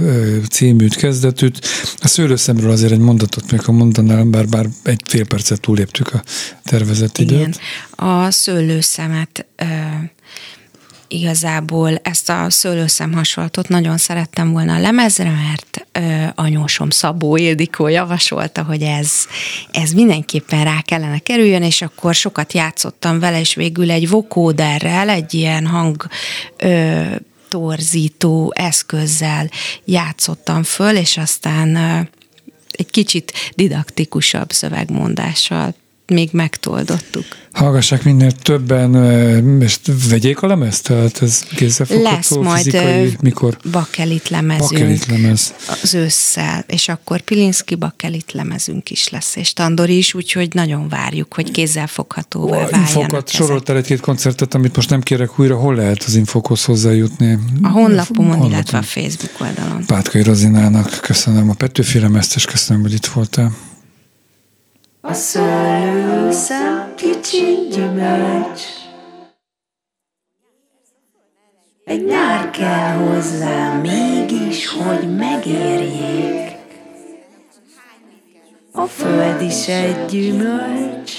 [0.50, 1.66] címűt kezdetűt.
[1.98, 6.22] A szőlőszemről azért egy mondatot még a mondanál, bár, bár egy fél percet túléptük a
[6.64, 7.60] tervezett időt.
[8.00, 9.46] A szőlőszemet
[11.08, 17.88] igazából ezt a szőlőszem hasonlatot nagyon szerettem volna a lemezre, mert ö, anyósom Szabó Ildikó
[17.88, 19.12] javasolta, hogy ez,
[19.70, 25.34] ez mindenképpen rá kellene kerüljön, és akkor sokat játszottam vele, és végül egy vokóderrel, egy
[25.34, 26.06] ilyen hang
[26.56, 27.02] ö,
[27.48, 29.50] torzító eszközzel
[29.84, 32.00] játszottam föl, és aztán ö,
[32.70, 35.74] egy kicsit didaktikusabb szövegmondással
[36.10, 37.24] még megtoldottuk.
[37.52, 38.94] Hallgassák minél többen,
[39.62, 39.78] és
[40.08, 40.80] vegyék a lemez?
[40.80, 41.42] Tehát ez
[41.88, 43.56] Lesz majd fizikai, mikor?
[43.70, 45.54] bakelit lemezünk bakelit lemez.
[45.82, 51.34] az ősszel, és akkor Pilinszki bakelit lemezünk is lesz, és Tandori is, úgyhogy nagyon várjuk,
[51.34, 56.14] hogy kézzelfoghatóvá váljanak Infokat soroltál egy-két koncertet, amit most nem kérek újra, hol lehet az
[56.14, 57.38] infokhoz hozzájutni?
[57.62, 59.86] A honlapomon, illetve a Facebook oldalon.
[59.86, 63.52] Pátkai Rozinának köszönöm a Petőfi lemezt, és köszönöm, hogy itt voltál.
[65.08, 68.62] A szőlőszem kicsi gyümölcs.
[71.84, 76.56] Egy nyár kell hozzá mégis, hogy megérjék.
[78.72, 81.12] A föld is egy gyümölcs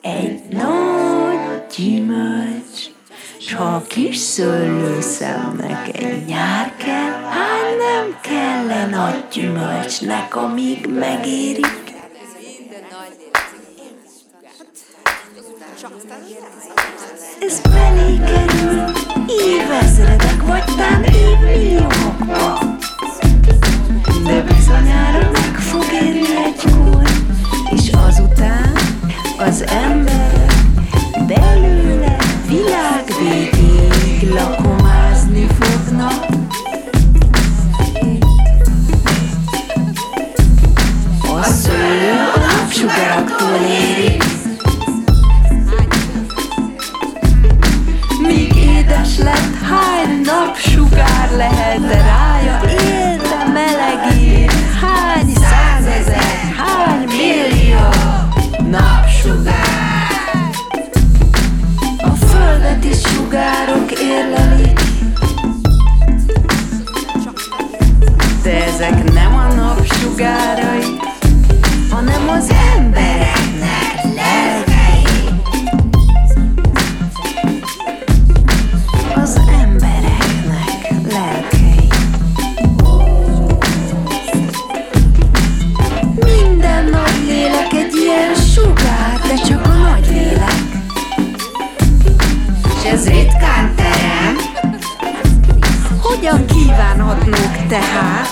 [0.00, 2.90] Egy nagy gyümölcs.
[3.38, 10.86] S ha a kis szőlőszemnek egy nyár kell, hány nem kell -e nagy gyümölcsnek, amíg
[10.86, 11.89] megérik?
[17.40, 18.84] Ez belé kerül
[19.26, 22.58] évezredek, vagy tán évmilliókba.
[24.24, 27.02] De bizonyára meg fog érni egykor,
[27.70, 28.72] és azután
[29.38, 30.52] az emberek
[31.26, 36.26] belőle világ végéig lakomázni fognak.
[41.38, 44.29] A szőlő a napsugaraktól érik,
[50.00, 57.88] hány napsugár lehet rája, élte melegít, hány százezer, hány millió
[58.70, 60.08] napsugár.
[61.98, 64.80] A földet is sugárok érlelik,
[68.42, 70.98] de ezek nem a napsugárai,
[71.90, 73.79] hanem az embereknek
[96.10, 97.24] hogyan kívánhat
[97.68, 98.28] tehát,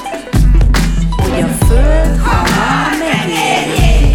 [1.16, 4.12] hogy a föld hamar megérje.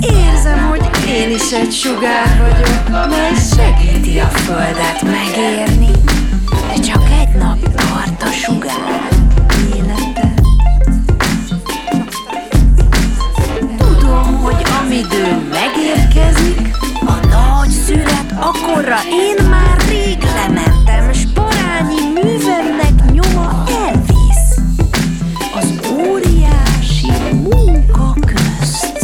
[0.00, 5.90] Érzem, hogy én is egy sugár vagyok, mely segíti a földet megérni.
[6.68, 9.08] De csak egy nap tart a sugár.
[13.78, 15.99] Tudom, hogy amidő szület,
[18.40, 24.56] akkorra én már rég lementem, s parányi művemnek nyoma elvisz
[25.54, 29.02] az óriási munka közt.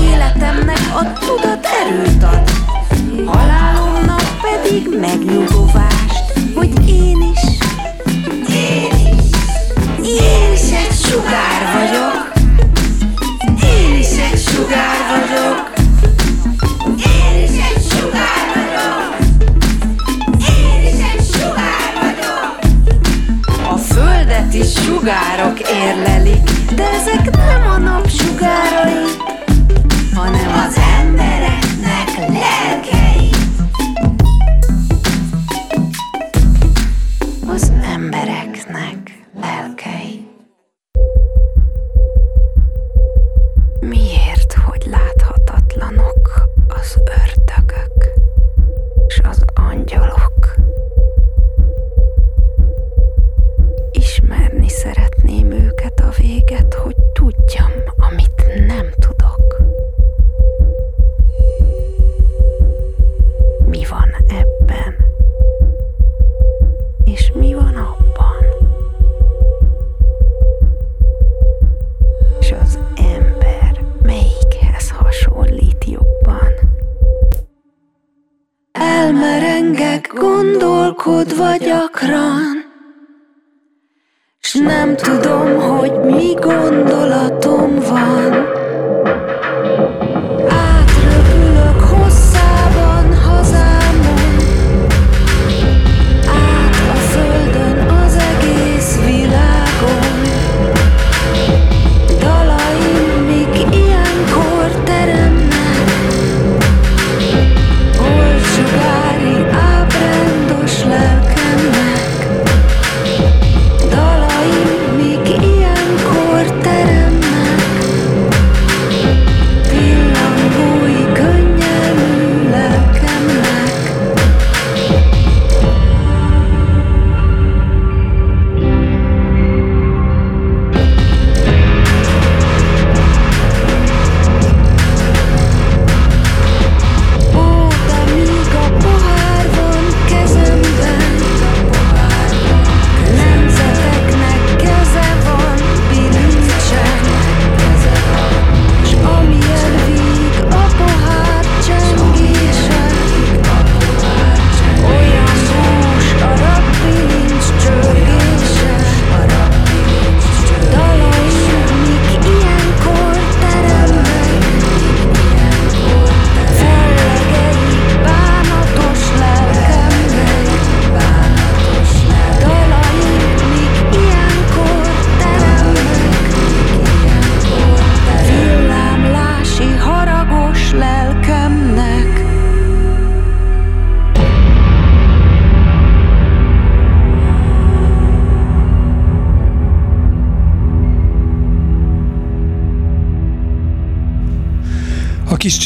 [0.00, 2.50] Életemnek a tudat erőt ad,
[3.26, 5.85] halálomnak pedig megnyugovást,
[25.06, 29.04] sugárok érlelik, de ezek nem a nap sugárai,
[30.14, 31.65] hanem az embereknek
[81.58, 82.64] gondolkodva gyakran,
[84.40, 88.55] S nem tudom, hogy mi gondolatom van.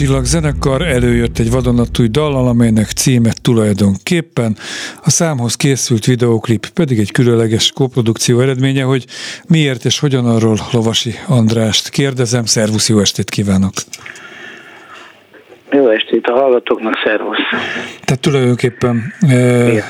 [0.01, 4.57] Csillag zenekar előjött egy vadonatúj dallal, amelynek címe tulajdonképpen,
[5.05, 9.05] a számhoz készült videóklip pedig egy különleges koprodukció eredménye, hogy
[9.49, 12.45] miért és hogyan arról Lovasi Andrást kérdezem.
[12.45, 13.73] Szervusz, jó estét kívánok!
[15.71, 17.39] Jó estét a hallgatóknak, szervusz!
[18.05, 19.35] Tehát tulajdonképpen e,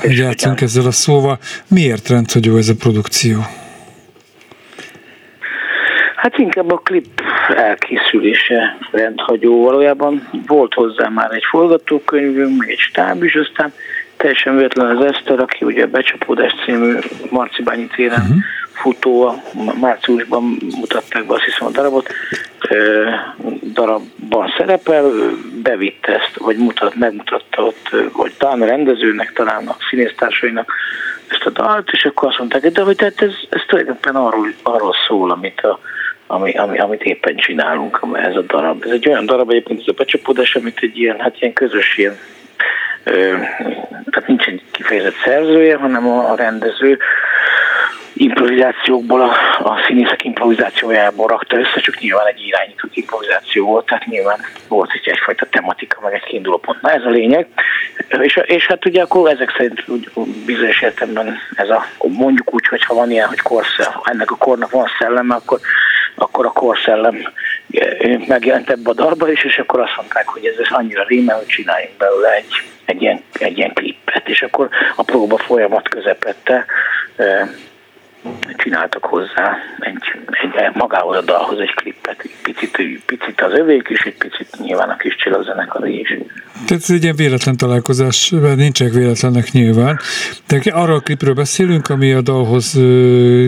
[0.03, 0.67] játszunk hogyan?
[0.67, 1.39] ezzel a szóval.
[1.67, 3.39] Miért rendhagyó ez a produkció?
[6.15, 7.20] Hát inkább a klip
[7.55, 9.63] elkészülése rendhagyó.
[9.63, 13.73] Valójában volt hozzá már egy forgatókönyvünk, meg egy stáb is, aztán
[14.17, 16.97] teljesen véletlen az Eszter, aki ugye a Becsapódás című
[17.29, 18.37] Marcibányi téren uh-huh.
[18.71, 19.35] futó, a
[19.79, 22.09] márciusban mutatták be azt hiszem a darabot,
[22.69, 23.09] ö,
[23.73, 29.75] darabban szerepel, ő bevitte ezt, vagy mutat, megmutatta ott, vagy talán a rendezőnek, talán a
[29.89, 30.73] színésztársainak
[31.27, 34.95] ezt a dalt, és akkor azt mondták, de hogy tehát ez, ez tulajdonképpen arról, arról
[35.07, 35.79] szól, amit a,
[36.31, 38.83] ami, ami, amit éppen csinálunk, ez a darab.
[38.85, 42.17] Ez egy olyan darab egyébként, ez a becsapódás, amit egy ilyen, hát ilyen közös ilyen
[44.09, 46.99] tehát nincs egy kifejezett szerzője, hanem a, a rendező
[48.13, 49.31] improvizációkból, a,
[49.63, 55.09] a színészek improvizációjából rakta össze, csak nyilván egy irányított improvizáció volt, tehát nyilván volt egy
[55.09, 56.81] egyfajta tematika, meg egy kiinduló pont.
[56.81, 57.47] Na ez a lényeg.
[58.21, 60.09] És, és hát ugye akkor ezek szerint úgy,
[60.45, 64.71] bizonyos értelemben ez a, mondjuk úgy, hogy ha van ilyen, hogy korszell, ennek a kornak
[64.71, 65.59] van szelleme, akkor,
[66.15, 67.17] akkor a korszellem
[68.27, 71.45] megjelent ebbe a dalba is, és akkor azt mondták, hogy ez, ez annyira rímel, hogy
[71.45, 72.45] csináljunk belőle egy,
[72.85, 76.65] egy, ilyen, egy ilyen klippet, és akkor a próba folyamat közepette
[78.55, 84.01] csináltak hozzá egy, egy magához a dalhoz egy klippet, egy picit, picit az övék is,
[84.01, 86.17] egy picit nyilván a kis csillag zenekar is.
[86.65, 89.99] Tehát ez egy ilyen véletlen találkozás, mert nincsenek véletlenek nyilván.
[90.47, 92.79] De arra a klipről beszélünk, ami a dalhoz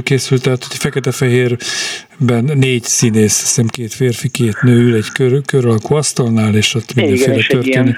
[0.03, 5.65] készült, tehát hogy fekete-fehérben négy színész, hiszem két férfi, két nő ül egy kör, kör
[5.65, 7.67] alakú asztalnál, és ott mindenféle Igen, történik.
[7.67, 7.97] Egy ilyen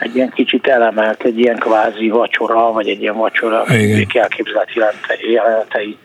[0.00, 3.64] egy ilyen kicsit elemelt, egy ilyen kvázi vacsora, vagy egy ilyen vacsora
[4.12, 4.68] elképzelt
[5.30, 5.98] jelenetei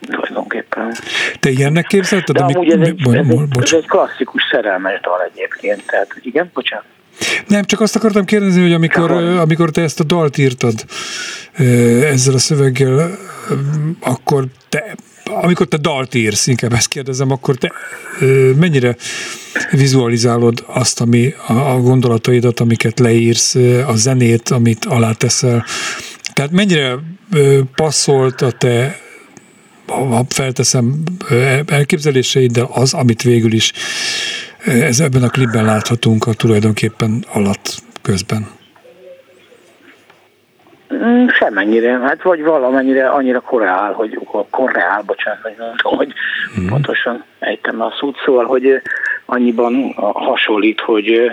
[0.00, 0.94] tulajdonképpen.
[1.40, 2.36] Te ilyennek képzelted?
[2.36, 6.84] De amúgy ez egy, ez, egy, ez egy klasszikus szerelmes dal egyébként, tehát igen, bocsánat.
[7.46, 9.10] Nem, csak azt akartam kérdezni, hogy amikor,
[9.40, 10.74] amikor te ezt a dalt írtad
[12.02, 13.10] ezzel a szöveggel,
[14.00, 17.72] akkor te amikor te dalt írsz, inkább ezt kérdezem, akkor te
[18.56, 18.96] mennyire
[19.70, 23.54] vizualizálod azt, ami a, a gondolataidat, amiket leírsz,
[23.86, 25.64] a zenét, amit aláteszel.
[26.32, 26.98] Tehát mennyire
[27.74, 29.00] passzolt a te
[29.86, 31.02] ha felteszem
[31.66, 33.72] elképzeléseiddel az, amit végül is
[34.64, 38.48] ez ebben a klipben láthatunk a tulajdonképpen alatt közben.
[40.92, 44.18] Mm, semennyire, hát vagy valamennyire annyira koreál, hogy
[44.50, 46.12] koreál, bocsánat, hogy nem tudom, hogy
[46.60, 46.66] mm.
[46.68, 48.82] pontosan ejtem a szót, szóval, hogy
[49.24, 51.30] annyiban hasonlít, hogy,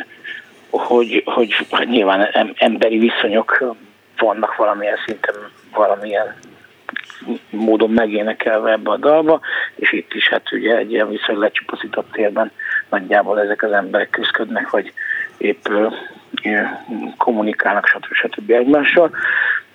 [0.69, 3.75] hogy, hogy, hogy nyilván emberi viszonyok
[4.17, 5.35] vannak valamilyen szinten,
[5.73, 6.35] valamilyen
[7.49, 9.39] módon megénekelve ebbe a dalba,
[9.75, 12.51] és itt is hát ugye egy ilyen viszonylag lecsupaszított térben
[12.89, 14.93] nagyjából ezek az emberek küzdködnek, vagy
[15.37, 15.65] épp
[17.17, 18.13] kommunikálnak, stb.
[18.13, 18.51] stb.
[18.51, 19.11] egymással.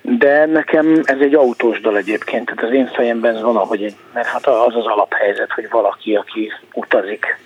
[0.06, 3.94] De nekem ez egy autós dal egyébként, tehát az én fejemben ez van, ahogy egy,
[4.12, 7.38] mert hát az az alaphelyzet, hogy valaki, aki utazik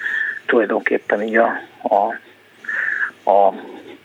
[0.46, 1.94] tulajdonképpen így a, a,
[3.30, 3.54] a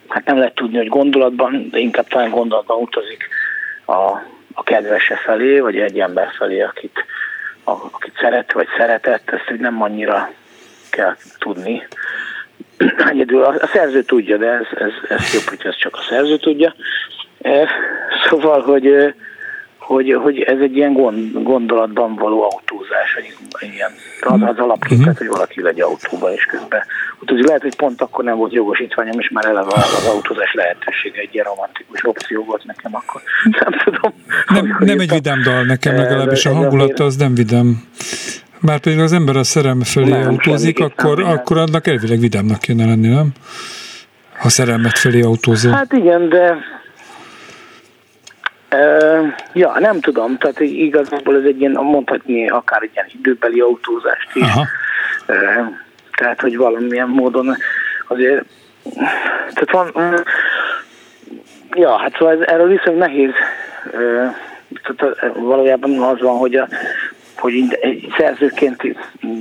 [0.07, 3.27] hát nem lehet tudni, hogy gondolatban, de inkább talán gondolatban utazik
[3.85, 4.01] a,
[4.53, 7.05] a kedvese felé, vagy egy ember felé, akit,
[7.63, 10.31] a, akit szeret, vagy szeretett, ezt hogy nem annyira
[10.89, 11.87] kell tudni.
[13.09, 16.37] Egyedül a, a szerző tudja, de ez, ez, ez jobb, hogy ez csak a szerző
[16.37, 16.73] tudja.
[18.29, 19.13] Szóval, hogy
[19.85, 23.15] hogy, hogy ez egy ilyen gond, gondolatban való autózás,
[23.59, 23.91] egy ilyen,
[24.21, 25.17] az, az alapképet, uh-huh.
[25.17, 26.83] hogy valaki legy autóba és közben
[27.19, 27.45] autózik.
[27.45, 31.45] Lehet, hogy pont akkor nem volt jogosítványom, és már eleve az autózás lehetősége egy ilyen
[31.45, 33.21] romantikus opció volt nekem akkor.
[33.43, 34.13] Nem tudom.
[34.47, 37.83] Nem, nem egy vidám dal nekem legalábbis, a hangulata az nem vidám.
[38.59, 42.85] Már pedig az ember a szerelme felé nem, autózik, akkor, akkor annak elvileg vidámnak kéne
[42.85, 43.31] lenni, nem?
[44.37, 45.71] Ha szerelmet felé autózol.
[45.71, 46.57] Hát igen, de
[49.53, 54.43] ja, nem tudom, tehát igazából ez egy ilyen, mondhatni akár egy ilyen időbeli autózást is.
[54.43, 54.67] Aha.
[56.17, 57.55] Tehát, hogy valamilyen módon
[58.07, 58.45] azért,
[59.53, 60.23] tehát van,
[61.71, 63.31] ja, hát szóval ez, erről viszont nehéz,
[64.83, 66.67] tehát valójában az van, hogy a,
[67.43, 68.81] hogy egy szerzőként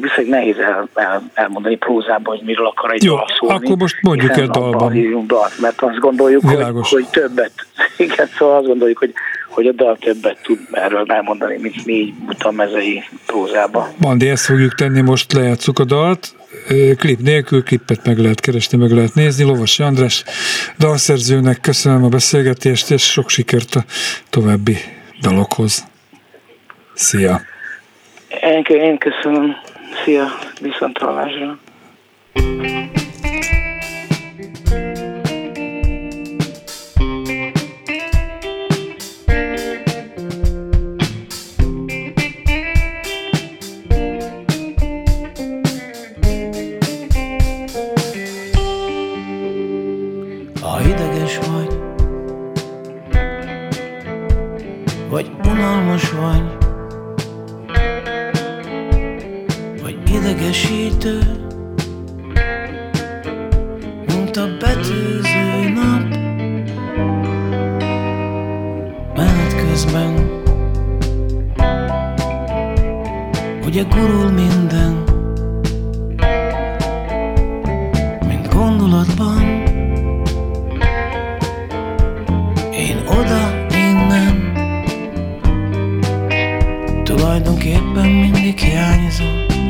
[0.00, 3.54] viszonylag nehéz el, el, elmondani prózában, hogy miről akar egy Jó, szólni.
[3.54, 5.26] akkor most mondjuk egy dalban.
[5.26, 7.52] Dalt, mert azt gondoljuk, hogy, hogy, többet,
[7.96, 9.12] igen, szóval azt gondoljuk, hogy,
[9.48, 12.14] hogy a dal többet tud erről elmondani, mint mi
[12.50, 13.88] mezei prózában.
[13.98, 16.34] Mandi, ezt fogjuk tenni, most lejátszuk a dalt,
[16.96, 19.44] klip nélkül, klippet meg lehet keresni, meg lehet nézni.
[19.44, 20.24] Lovas András
[20.78, 23.84] dalszerzőnek köszönöm a beszélgetést, és sok sikert a
[24.30, 24.76] további
[25.20, 25.84] dalokhoz.
[26.94, 27.40] Szia!
[28.40, 29.56] Én, köszönöm.
[30.04, 30.24] Szia,
[30.60, 31.58] viszont hallásra.
[32.32, 33.01] vagy
[60.82, 61.18] idegesítő,
[64.06, 66.02] mint a betűző nap.
[69.16, 70.40] Menet közben,
[73.64, 75.04] ugye gurul minden,
[78.26, 79.31] mint gondolatban,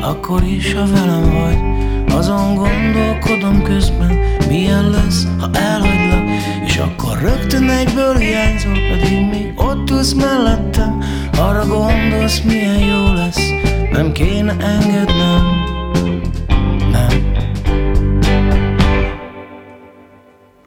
[0.03, 1.57] Akkor is, ha velem vagy
[2.15, 6.29] Azon gondolkodom közben Milyen lesz, ha elhagylak.
[6.65, 11.03] És akkor rögtön egyből hiányzol Pedig még ott ülsz mellettem.
[11.37, 13.49] Arra gondolsz, milyen jó lesz
[13.91, 15.41] Nem kéne engednem
[16.91, 17.33] Nem.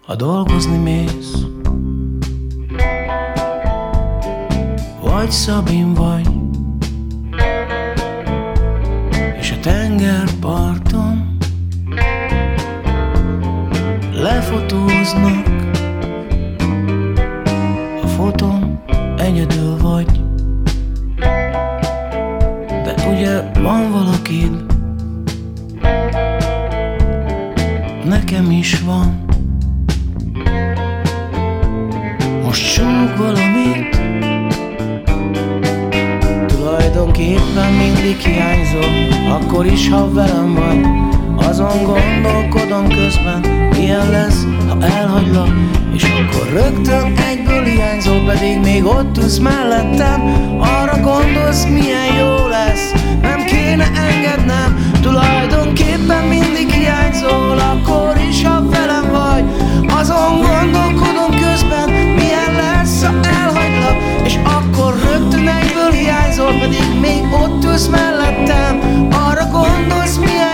[0.07, 1.35] Ha dolgozni mész
[5.01, 6.46] Vagy Szabin vagy
[9.67, 11.37] tengerparton
[14.13, 15.47] Lefotóznak.
[18.03, 18.83] A fotón
[19.19, 20.21] egyedül vagy.
[22.85, 24.65] De ugye van valakid.
[28.05, 29.25] Nekem is van.
[32.43, 33.96] Most súg valamit
[37.17, 40.81] Tulajdonképpen mindig hiányzom Akkor is, ha velem vagy.
[41.49, 43.41] Azon gondolkodom közben
[43.71, 45.49] Milyen lesz, ha elhagylak.
[45.95, 50.21] És akkor rögtön egyből hiányzol Pedig még ott ülsz mellettem.
[50.61, 52.93] Arra gondolsz, milyen jó lesz
[53.23, 54.91] Nem kéne engednem.
[55.03, 59.45] Tulajdonképpen mindig hiányzol Akkor is, ha velem vagy.
[60.01, 61.56] Azon gondolkodom közben
[66.47, 68.81] Pedig még ott ülsz mellettem
[69.11, 70.46] Arra gondolsz, milyen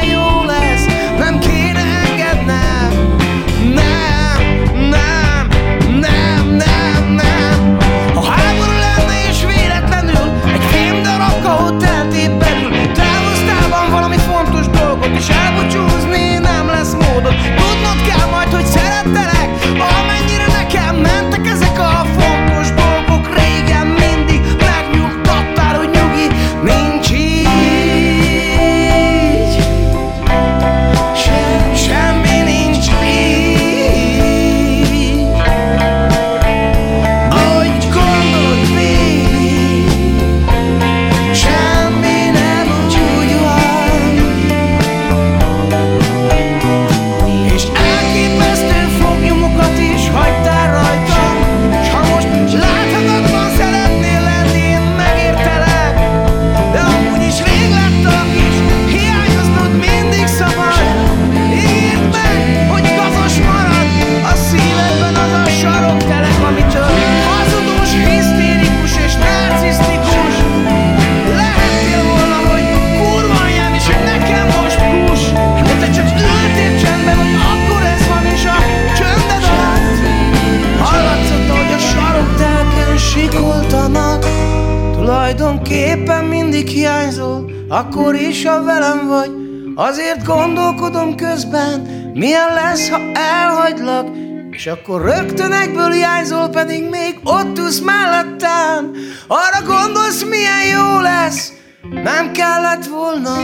[94.63, 98.91] És akkor rögtön egyből hiányzol Pedig még ott ülsz mellettem
[99.27, 101.53] Arra gondolsz, milyen jó lesz
[101.91, 103.37] Nem kellett volna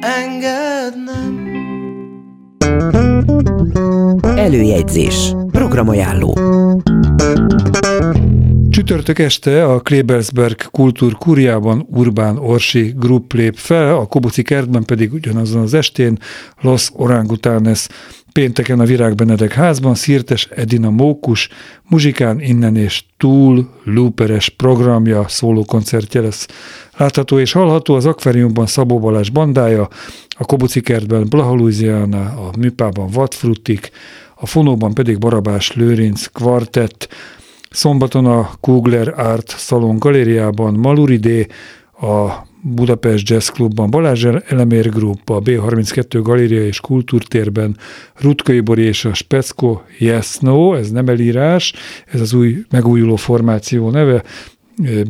[0.00, 1.46] engednem
[4.36, 5.32] Előjegyzés.
[5.50, 6.38] Programajánló.
[8.70, 15.12] Csütörtök este a Klebelsberg Kultúr Kuriában Urbán Orsi Group lép fel, a Kobuci kertben pedig
[15.12, 16.18] ugyanazon az estén
[16.60, 17.86] Los Orangutanes
[18.38, 21.48] pénteken a Virág Benedek házban Szirtes Edina Mókus
[21.88, 26.46] muzsikán innen és túl looperes programja, szólókoncertje lesz.
[26.96, 29.88] Látható és hallható az akváriumban Szabó Balázs bandája,
[30.38, 33.90] a Kobuci kertben Blaha Louisiana, a Műpában Vadfrutik,
[34.34, 37.08] a Fonóban pedig Barabás Lőrinc kvartett,
[37.70, 41.46] Szombaton a Kugler Art Salon galériában Maluridé,
[42.00, 47.76] a Budapest Jazz Clubban Balázs Elemér Group, a B32 Galéria és Kultúrtérben
[48.14, 51.72] Rutkai Bori és a Specko Yes No, ez nem elírás,
[52.06, 54.22] ez az új megújuló formáció neve,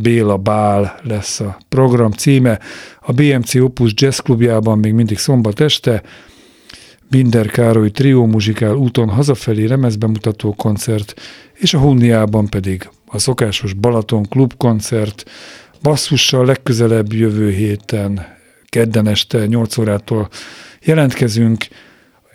[0.00, 2.61] Béla Bál lesz a program címe.
[3.00, 6.02] A BMC Opus Jazz Clubjában még mindig szombat este,
[7.11, 11.14] Binder Károly trió muzsikál úton hazafelé lemezbemutató koncert,
[11.54, 15.30] és a Hunniában pedig a szokásos Balaton klubkoncert,
[15.83, 18.37] basszussal legközelebb jövő héten,
[18.68, 20.29] kedden este 8 órától
[20.81, 21.66] jelentkezünk.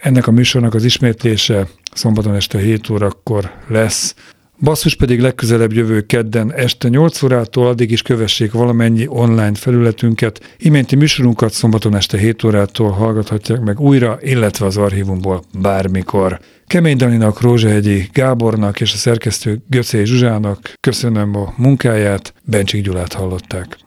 [0.02, 4.16] Ennek a műsornak az ismétlése szombaton este 7 órakor lesz
[4.60, 10.56] Basszus pedig legközelebb jövő kedden este 8 órától, addig is kövessék valamennyi online felületünket.
[10.58, 16.40] Iménti műsorunkat szombaton este 7 órától hallgathatják meg újra, illetve az archívumból bármikor.
[16.68, 23.78] Kemény Daninak, Rózsahegyi Gábornak és a szerkesztő Göcé Zsuzsának köszönöm a munkáját, Bencsik Gyulát hallották.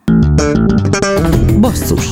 [1.61, 2.07] Basszus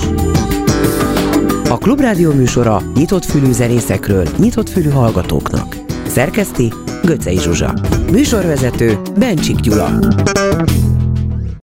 [1.69, 5.84] A Klubrádió műsora nyitott fülű zenészekről, nyitott fülű hallgatóknak.
[6.07, 7.75] Szerkeszti Göcej Zsuzsa.
[8.11, 9.99] Műsorvezető Bencsik Gyula.